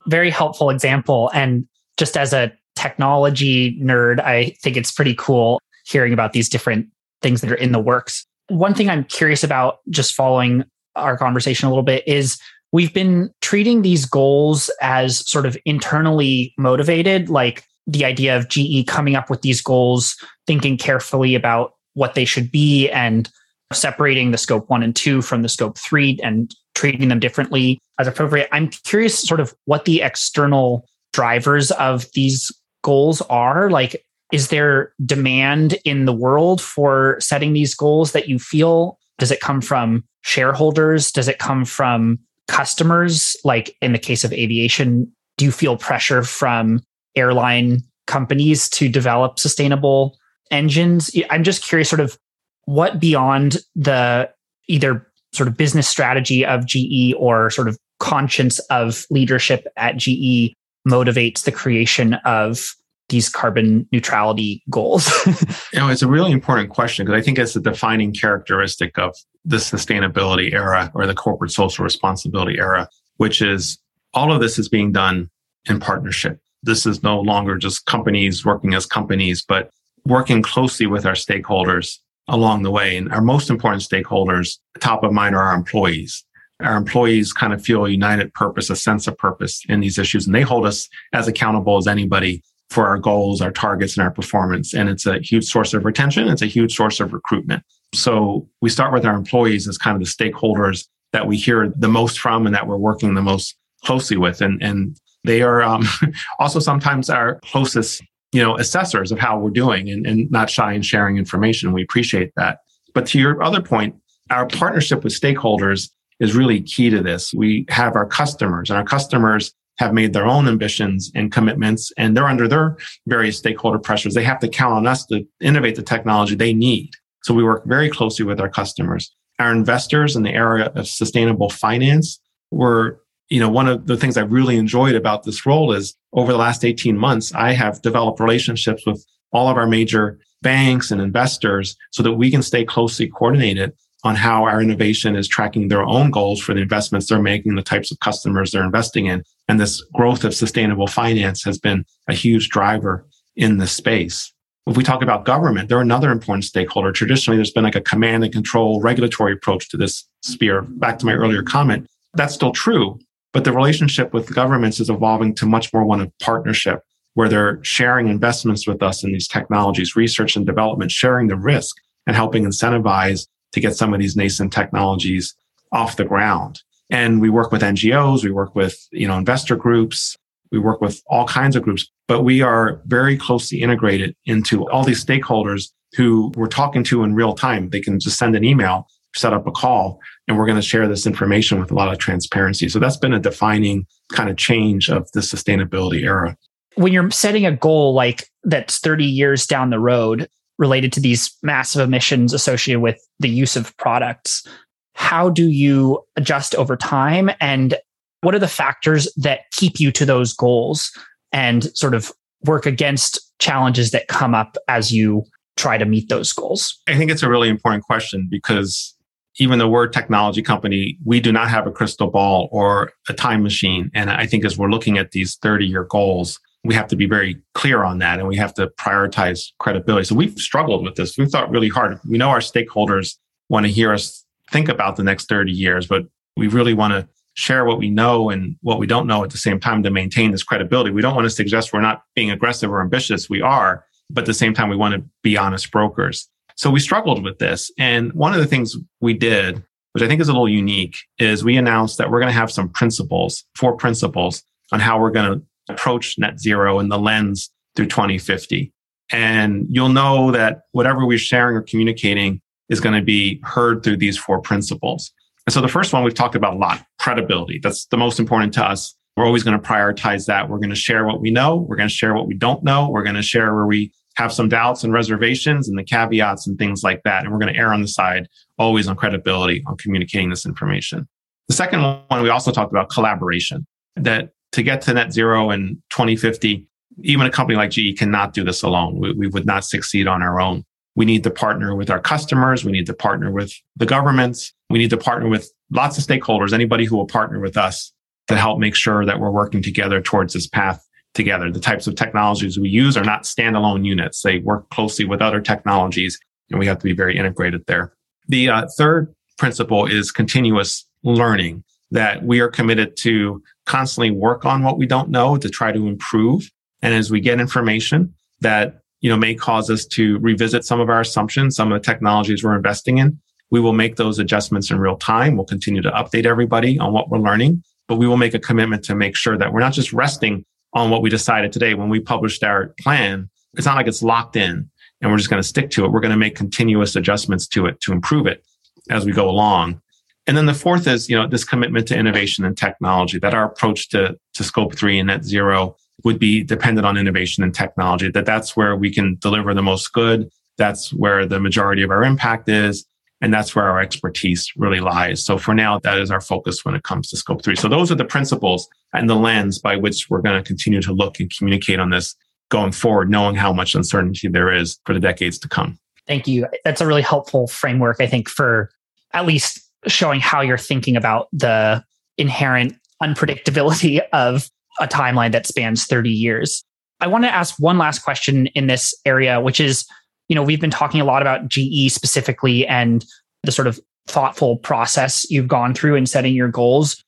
[0.07, 1.31] Very helpful example.
[1.33, 6.87] And just as a technology nerd, I think it's pretty cool hearing about these different
[7.21, 8.25] things that are in the works.
[8.49, 10.63] One thing I'm curious about, just following
[10.95, 12.37] our conversation a little bit, is
[12.71, 18.87] we've been treating these goals as sort of internally motivated, like the idea of GE
[18.87, 20.15] coming up with these goals,
[20.47, 23.29] thinking carefully about what they should be and
[23.73, 28.07] separating the scope one and two from the scope three and treating them differently as
[28.07, 28.49] appropriate.
[28.51, 32.51] I'm curious, sort of, what the external drivers of these
[32.83, 33.69] goals are?
[33.69, 38.99] Like, is there demand in the world for setting these goals that you feel?
[39.17, 41.11] Does it come from shareholders?
[41.11, 46.23] Does it come from customers, like in the case of aviation, do you feel pressure
[46.23, 46.81] from
[47.15, 50.17] airline companies to develop sustainable
[50.51, 51.11] engines?
[51.29, 52.17] I'm just curious, sort of
[52.65, 54.29] what beyond the
[54.67, 60.53] either sort of business strategy of GE or sort of conscience of leadership at GE
[60.87, 62.73] motivates the creation of
[63.09, 65.09] these carbon neutrality goals?
[65.73, 69.15] you know, it's a really important question because I think it's a defining characteristic of
[69.43, 73.77] the sustainability era or the corporate social responsibility era, which is
[74.13, 75.29] all of this is being done
[75.69, 76.39] in partnership.
[76.65, 79.69] This is no longer just companies working as companies, but
[80.05, 81.97] working closely with our stakeholders
[82.27, 82.97] along the way.
[82.97, 86.23] And our most important stakeholders, top of mind, are our employees.
[86.61, 90.25] Our employees kind of feel a united purpose, a sense of purpose in these issues,
[90.25, 94.11] and they hold us as accountable as anybody for our goals, our targets, and our
[94.11, 94.73] performance.
[94.73, 96.27] And it's a huge source of retention.
[96.27, 97.63] It's a huge source of recruitment.
[97.93, 101.87] So we start with our employees as kind of the stakeholders that we hear the
[101.87, 104.41] most from and that we're working the most closely with.
[104.41, 105.83] And, and they are um,
[106.39, 110.73] also sometimes our closest, you know, assessors of how we're doing and, and not shy
[110.73, 111.73] in sharing information.
[111.73, 112.59] We appreciate that.
[112.93, 113.95] But to your other point,
[114.29, 117.33] our partnership with stakeholders is really key to this.
[117.33, 122.15] We have our customers and our customers have made their own ambitions and commitments and
[122.15, 124.13] they're under their various stakeholder pressures.
[124.13, 126.91] They have to count on us to innovate the technology they need.
[127.23, 129.13] So we work very closely with our customers.
[129.39, 132.19] Our investors in the area of sustainable finance
[132.51, 136.31] were, you know, one of the things I really enjoyed about this role is over
[136.31, 141.01] the last 18 months, I have developed relationships with all of our major banks and
[141.01, 145.83] investors so that we can stay closely coordinated on how our innovation is tracking their
[145.83, 149.23] own goals for the investments they're making, the types of customers they're investing in.
[149.47, 154.31] And this growth of sustainable finance has been a huge driver in this space.
[154.67, 156.91] If we talk about government, they're another important stakeholder.
[156.91, 160.61] Traditionally, there's been like a command and control regulatory approach to this sphere.
[160.61, 162.99] Back to my earlier comment, that's still true,
[163.35, 166.79] but the relationship with governments is evolving to much more one of partnership
[167.15, 171.75] where they're sharing investments with us in these technologies, research and development, sharing the risk
[172.07, 175.35] and helping incentivize to get some of these nascent technologies
[175.73, 176.61] off the ground.
[176.89, 180.15] And we work with NGOs, we work with, you know, investor groups,
[180.49, 184.85] we work with all kinds of groups, but we are very closely integrated into all
[184.85, 187.69] these stakeholders who we're talking to in real time.
[187.69, 190.87] They can just send an email, set up a call, and we're going to share
[190.87, 192.69] this information with a lot of transparency.
[192.69, 196.37] So that's been a defining kind of change of the sustainability era.
[196.75, 201.35] When you're setting a goal like that's 30 years down the road, related to these
[201.43, 204.47] massive emissions associated with the use of products.
[204.93, 207.29] How do you adjust over time?
[207.41, 207.75] And
[208.21, 210.91] what are the factors that keep you to those goals
[211.31, 212.11] and sort of
[212.45, 215.23] work against challenges that come up as you
[215.57, 216.79] try to meet those goals?
[216.87, 218.94] I think it's a really important question because
[219.39, 223.13] even though we're a technology company, we do not have a crystal ball or a
[223.13, 223.91] time machine.
[223.93, 227.05] And I think as we're looking at these 30 year goals, we have to be
[227.05, 230.05] very clear on that and we have to prioritize credibility.
[230.05, 231.17] So we've struggled with this.
[231.17, 231.99] We've thought really hard.
[232.09, 233.15] We know our stakeholders
[233.49, 236.03] want to hear us think about the next 30 years, but
[236.37, 239.37] we really want to share what we know and what we don't know at the
[239.37, 240.89] same time to maintain this credibility.
[240.89, 243.29] We don't want to suggest we're not being aggressive or ambitious.
[243.29, 246.29] We are, but at the same time, we want to be honest brokers.
[246.55, 247.71] So we struggled with this.
[247.77, 251.43] And one of the things we did, which I think is a little unique, is
[251.43, 254.41] we announced that we're going to have some principles, four principles
[254.71, 258.71] on how we're going to approach net zero in the lens through 2050.
[259.11, 263.97] And you'll know that whatever we're sharing or communicating is going to be heard through
[263.97, 265.11] these four principles.
[265.45, 267.59] And so the first one we've talked about a lot, credibility.
[267.61, 268.95] That's the most important to us.
[269.15, 270.49] We're always going to prioritize that.
[270.49, 271.55] We're going to share what we know.
[271.55, 272.89] We're going to share what we don't know.
[272.89, 276.57] We're going to share where we have some doubts and reservations and the caveats and
[276.57, 277.23] things like that.
[277.23, 281.07] And we're going to err on the side always on credibility on communicating this information.
[281.47, 285.81] The second one, we also talked about collaboration, that to get to net zero in
[285.91, 286.67] 2050,
[287.03, 288.99] even a company like GE cannot do this alone.
[288.99, 290.63] We, we, would not succeed on our own.
[290.95, 292.63] We need to partner with our customers.
[292.63, 294.53] We need to partner with the governments.
[294.69, 297.91] We need to partner with lots of stakeholders, anybody who will partner with us
[298.27, 300.84] to help make sure that we're working together towards this path
[301.15, 301.51] together.
[301.51, 304.21] The types of technologies we use are not standalone units.
[304.21, 306.19] They work closely with other technologies
[306.51, 307.93] and we have to be very integrated there.
[308.27, 314.63] The uh, third principle is continuous learning that we are committed to constantly work on
[314.63, 316.49] what we don't know to try to improve.
[316.81, 320.89] And as we get information that, you know, may cause us to revisit some of
[320.89, 323.19] our assumptions, some of the technologies we're investing in,
[323.51, 325.35] we will make those adjustments in real time.
[325.35, 328.83] We'll continue to update everybody on what we're learning, but we will make a commitment
[328.85, 330.43] to make sure that we're not just resting
[330.75, 333.29] on what we decided today when we published our plan.
[333.55, 334.69] It's not like it's locked in
[335.01, 335.91] and we're just going to stick to it.
[335.91, 338.43] We're going to make continuous adjustments to it to improve it
[338.89, 339.81] as we go along.
[340.27, 343.45] And then the fourth is, you know, this commitment to innovation and technology that our
[343.45, 348.09] approach to, to scope three and net zero would be dependent on innovation and technology,
[348.09, 350.29] that that's where we can deliver the most good.
[350.57, 352.85] That's where the majority of our impact is.
[353.21, 355.23] And that's where our expertise really lies.
[355.23, 357.55] So for now, that is our focus when it comes to scope three.
[357.55, 360.93] So those are the principles and the lens by which we're going to continue to
[360.93, 362.15] look and communicate on this
[362.49, 365.79] going forward, knowing how much uncertainty there is for the decades to come.
[366.07, 366.47] Thank you.
[366.63, 368.69] That's a really helpful framework, I think, for
[369.13, 371.83] at least showing how you're thinking about the
[372.17, 374.49] inherent unpredictability of
[374.79, 376.63] a timeline that spans 30 years.
[376.99, 379.85] I want to ask one last question in this area, which is,
[380.27, 383.05] you know, we've been talking a lot about GE specifically and
[383.43, 387.03] the sort of thoughtful process you've gone through in setting your goals.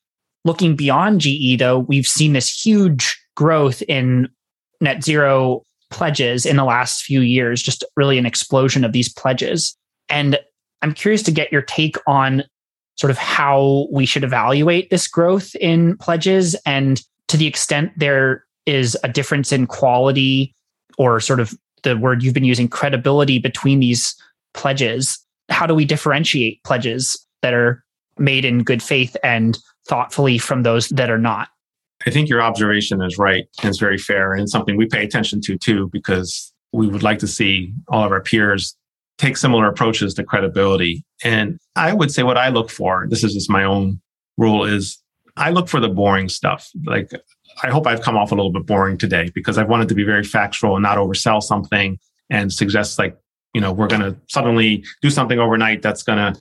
[0.46, 4.30] Looking beyond GE, though, we've seen this huge growth in
[4.82, 9.76] net zero pledges in the last few years, just really an explosion of these pledges.
[10.10, 10.40] And
[10.82, 12.44] I'm curious to get your take on
[12.98, 18.44] sort of how we should evaluate this growth in pledges and to the extent there
[18.66, 20.56] is a difference in quality
[20.98, 21.54] or sort of
[21.84, 24.16] the word you've been using credibility between these
[24.54, 25.20] pledges
[25.50, 27.84] how do we differentiate pledges that are
[28.18, 29.58] made in good faith and
[29.88, 31.50] thoughtfully from those that are not
[32.06, 35.40] i think your observation is right and it's very fair and something we pay attention
[35.42, 38.76] to too because we would like to see all of our peers
[39.18, 41.04] take similar approaches to credibility.
[41.24, 44.00] And I would say what I look for, this is just my own
[44.38, 45.02] rule, is
[45.36, 46.70] I look for the boring stuff.
[46.86, 47.12] Like,
[47.64, 50.04] I hope I've come off a little bit boring today because I've wanted to be
[50.04, 52.00] very factual and not oversell something
[52.30, 53.18] and suggest, like,
[53.54, 56.40] you know, we're going to suddenly do something overnight that's going to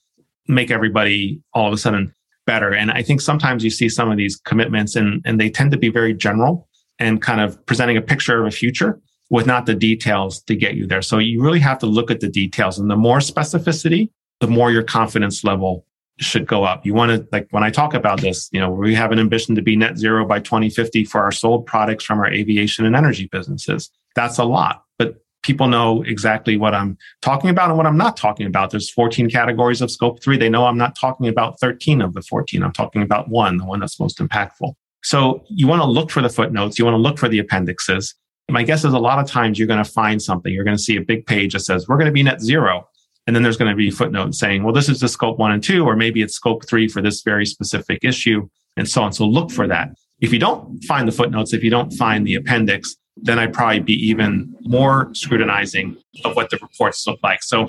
[0.49, 2.13] make everybody all of a sudden
[2.47, 2.73] better.
[2.73, 5.79] And I think sometimes you see some of these commitments and, and they tend to
[5.79, 9.01] be very general and kind of presenting a picture of a future
[9.31, 11.03] with not the details to get you there.
[11.03, 14.11] So you really have to look at the details and the more specificity,
[14.41, 15.85] the more your confidence level
[16.19, 16.87] should go up.
[16.87, 19.55] You want to, like when I talk about this, you know, we have an ambition
[19.55, 23.29] to be net zero by 2050 for our sold products from our aviation and energy
[23.31, 23.91] businesses.
[24.15, 28.17] That's a lot, but people know exactly what I'm talking about and what I'm not
[28.17, 28.71] talking about.
[28.71, 30.39] There's 14 categories of scope three.
[30.39, 32.63] They know I'm not talking about 13 of the 14.
[32.63, 34.75] I'm talking about one, the one that's most impactful.
[35.03, 36.79] So you want to look for the footnotes.
[36.79, 38.15] You want to look for the appendixes
[38.51, 40.53] my guess is a lot of times you're going to find something.
[40.53, 42.89] You're going to see a big page that says, we're going to be net zero.
[43.27, 45.63] And then there's going to be footnotes saying, well, this is the scope one and
[45.63, 49.13] two, or maybe it's scope three for this very specific issue and so on.
[49.13, 49.91] So look for that.
[50.21, 53.81] If you don't find the footnotes, if you don't find the appendix, then I'd probably
[53.81, 57.43] be even more scrutinizing of what the reports look like.
[57.43, 57.67] So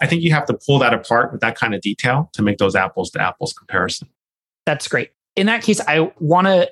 [0.00, 2.58] I think you have to pull that apart with that kind of detail to make
[2.58, 4.08] those apples to apples comparison.
[4.66, 5.10] That's great.
[5.36, 6.70] In that case, I want to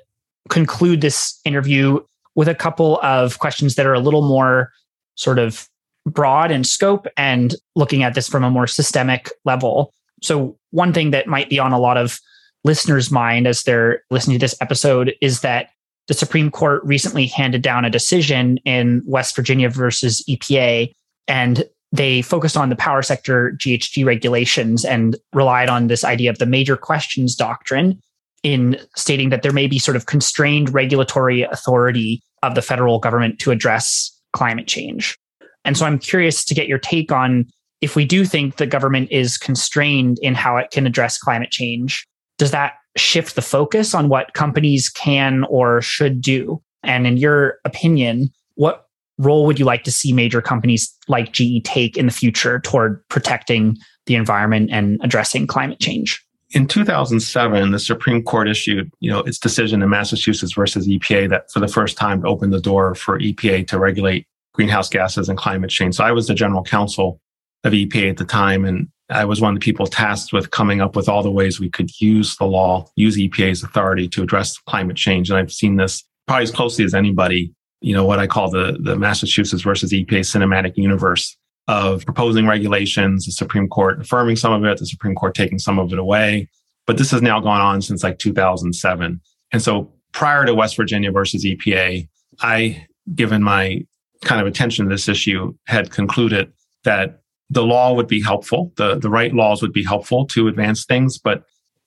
[0.49, 1.99] conclude this interview
[2.35, 4.71] with a couple of questions that are a little more
[5.15, 5.67] sort of
[6.05, 9.93] broad in scope and looking at this from a more systemic level.
[10.21, 12.19] So, one thing that might be on a lot of
[12.63, 15.69] listeners' mind as they're listening to this episode is that
[16.07, 20.91] the Supreme Court recently handed down a decision in West Virginia versus EPA,
[21.27, 26.37] and they focused on the power sector GHG regulations and relied on this idea of
[26.37, 27.99] the major questions doctrine
[28.43, 33.39] in stating that there may be sort of constrained regulatory authority of the federal government
[33.39, 35.17] to address climate change.
[35.65, 37.47] And so I'm curious to get your take on
[37.81, 42.05] if we do think the government is constrained in how it can address climate change,
[42.37, 46.61] does that shift the focus on what companies can or should do?
[46.83, 48.85] And in your opinion, what
[49.17, 53.05] role would you like to see major companies like GE take in the future toward
[53.09, 56.23] protecting the environment and addressing climate change?
[56.51, 61.51] in 2007, the Supreme Court issued, you know, its decision in Massachusetts versus EPA that
[61.51, 64.25] for the first time opened the door for EPA to regulate
[64.59, 65.95] greenhouse gases and climate change.
[65.95, 67.21] So I was the general counsel
[67.63, 70.81] of EPA at the time, and I was one of the people tasked with coming
[70.81, 74.57] up with all the ways we could use the law, use EPA's authority to address
[74.57, 75.29] climate change.
[75.29, 78.77] And I've seen this probably as closely as anybody, you know, what I call the,
[78.83, 81.37] the Massachusetts versus EPA cinematic universe
[81.69, 85.79] of proposing regulations, the Supreme Court affirming some of it, the Supreme Court taking some
[85.79, 86.49] of it away.
[86.85, 89.21] But this has now gone on since like 2007.
[89.53, 92.09] And so prior to West Virginia versus EPA,
[92.41, 93.85] I, given my
[94.23, 96.51] kind of attention to this issue, had concluded
[96.83, 98.71] that the law would be helpful.
[98.75, 101.17] The, the right laws would be helpful to advance things.
[101.17, 101.43] But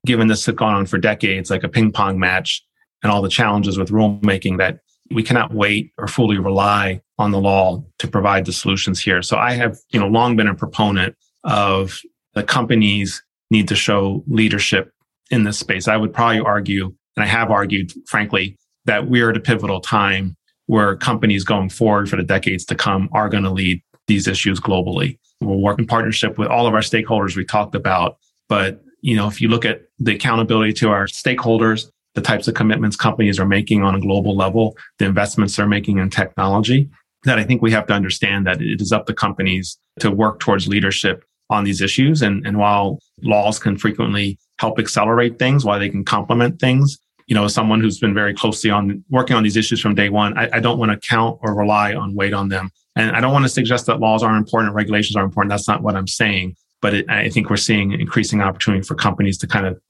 [0.07, 2.63] given this had gone on for decades, like a ping pong match
[3.03, 4.81] and all the challenges with rulemaking that
[5.11, 9.23] we cannot wait or fully rely on the law to provide the solutions here.
[9.23, 11.15] So I have, you know, long been a proponent
[11.45, 12.01] of
[12.35, 14.93] the companies need to show leadership
[15.31, 15.87] in this space.
[15.87, 18.57] I would probably argue, and I have argued, frankly,
[18.87, 20.37] that we are at a pivotal time
[20.73, 24.59] where companies going forward for the decades to come are going to lead these issues
[24.59, 25.19] globally.
[25.43, 28.17] We'll work in partnership with all of our stakeholders we talked about,
[28.49, 32.55] but you know, if you look at the accountability to our stakeholders, the types of
[32.55, 36.89] commitments companies are making on a global level, the investments they're making in technology,
[37.25, 40.41] that I think we have to understand that it is up to companies to work
[40.41, 42.23] towards leadership on these issues.
[42.23, 47.35] And, and while laws can frequently help accelerate things, while they can complement things, you
[47.35, 50.49] know, someone who's been very closely on working on these issues from day one, I,
[50.55, 52.71] I don't want to count or rely on weight on them.
[52.97, 55.51] And I don't want to suggest that laws aren't important, regulations are important.
[55.51, 56.57] That's not what I'm saying.
[56.81, 59.81] But it, I think we're seeing increasing opportunity for companies to kind of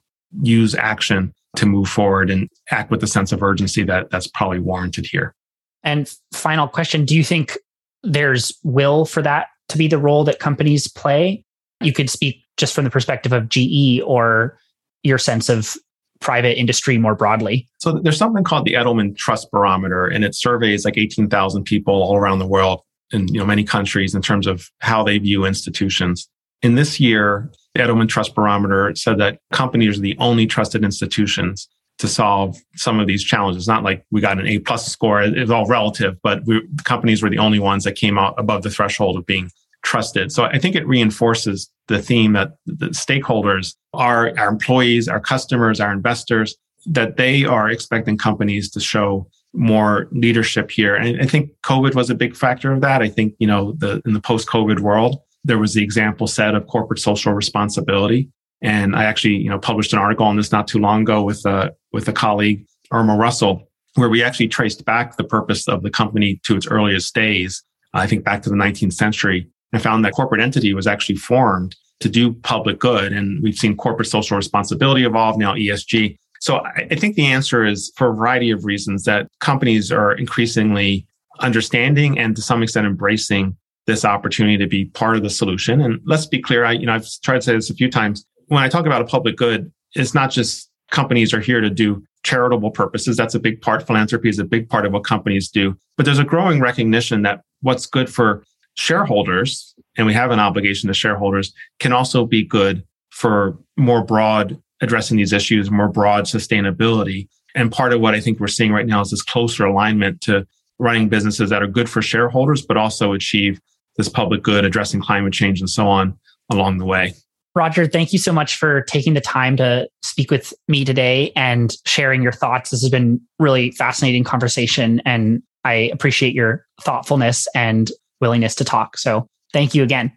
[0.41, 4.59] use action to move forward and act with the sense of urgency that that's probably
[4.59, 5.35] warranted here.
[5.83, 7.59] And final question Do you think
[8.03, 11.45] there's will for that to be the role that companies play?
[11.81, 14.59] You could speak just from the perspective of GE or
[15.03, 15.77] your sense of
[16.23, 17.69] private industry more broadly.
[17.79, 22.17] So there's something called the Edelman Trust Barometer, and it surveys like 18,000 people all
[22.17, 22.81] around the world
[23.13, 26.29] in you know many countries in terms of how they view institutions.
[26.63, 31.69] In this year, the Edelman Trust Barometer said that companies are the only trusted institutions
[31.99, 33.69] to solve some of these challenges.
[33.69, 37.31] Not like we got an A plus score; it's all relative, but we, companies were
[37.31, 39.51] the only ones that came out above the threshold of being
[39.83, 40.33] trusted.
[40.33, 45.81] So I think it reinforces the theme that the stakeholders are our employees, our customers,
[45.81, 46.57] our investors,
[46.87, 50.95] that they are expecting companies to show more leadership here.
[50.95, 53.03] And I think COVID was a big factor of that.
[53.03, 56.67] I think, you know, the in the post-COVID world, there was the example set of
[56.67, 58.31] corporate social responsibility.
[58.63, 61.45] And I actually, you know, published an article on this not too long ago with
[61.45, 65.91] a with a colleague, Irma Russell, where we actually traced back the purpose of the
[65.91, 67.63] company to its earliest days.
[67.93, 71.77] I think back to the 19th century and found that corporate entity was actually formed
[72.01, 73.13] to do public good.
[73.13, 76.17] And we've seen corporate social responsibility evolve now ESG.
[76.41, 81.07] So I think the answer is for a variety of reasons that companies are increasingly
[81.39, 83.57] understanding and to some extent embracing
[83.87, 85.81] this opportunity to be part of the solution.
[85.81, 88.25] And let's be clear, I, you know, I've tried to say this a few times.
[88.49, 92.03] When I talk about a public good, it's not just companies are here to do
[92.23, 93.17] charitable purposes.
[93.17, 93.87] That's a big part.
[93.87, 95.77] Philanthropy is a big part of what companies do.
[95.97, 98.45] But there's a growing recognition that what's good for
[98.75, 104.61] shareholders, and we have an obligation to shareholders, can also be good for more broad
[104.81, 107.29] addressing these issues, more broad sustainability.
[107.55, 110.47] And part of what I think we're seeing right now is this closer alignment to
[110.79, 113.61] running businesses that are good for shareholders, but also achieve
[113.97, 116.19] this public good, addressing climate change and so on
[116.51, 117.15] along the way.
[117.55, 121.77] Roger, thank you so much for taking the time to speak with me today and
[121.85, 122.71] sharing your thoughts.
[122.71, 127.91] This has been really fascinating conversation and I appreciate your thoughtfulness and
[128.23, 128.97] willingness to talk.
[128.97, 130.11] So thank you again.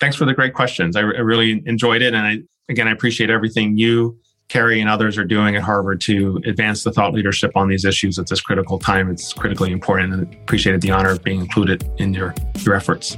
[0.00, 0.96] Thanks for the great questions.
[0.96, 2.14] I, I really enjoyed it.
[2.14, 2.38] And I,
[2.68, 6.90] again, I appreciate everything you, Carrie, and others are doing at Harvard to advance the
[6.90, 9.08] thought leadership on these issues at this critical time.
[9.10, 12.34] It's critically important and appreciated the honor of being included in your,
[12.64, 13.16] your efforts.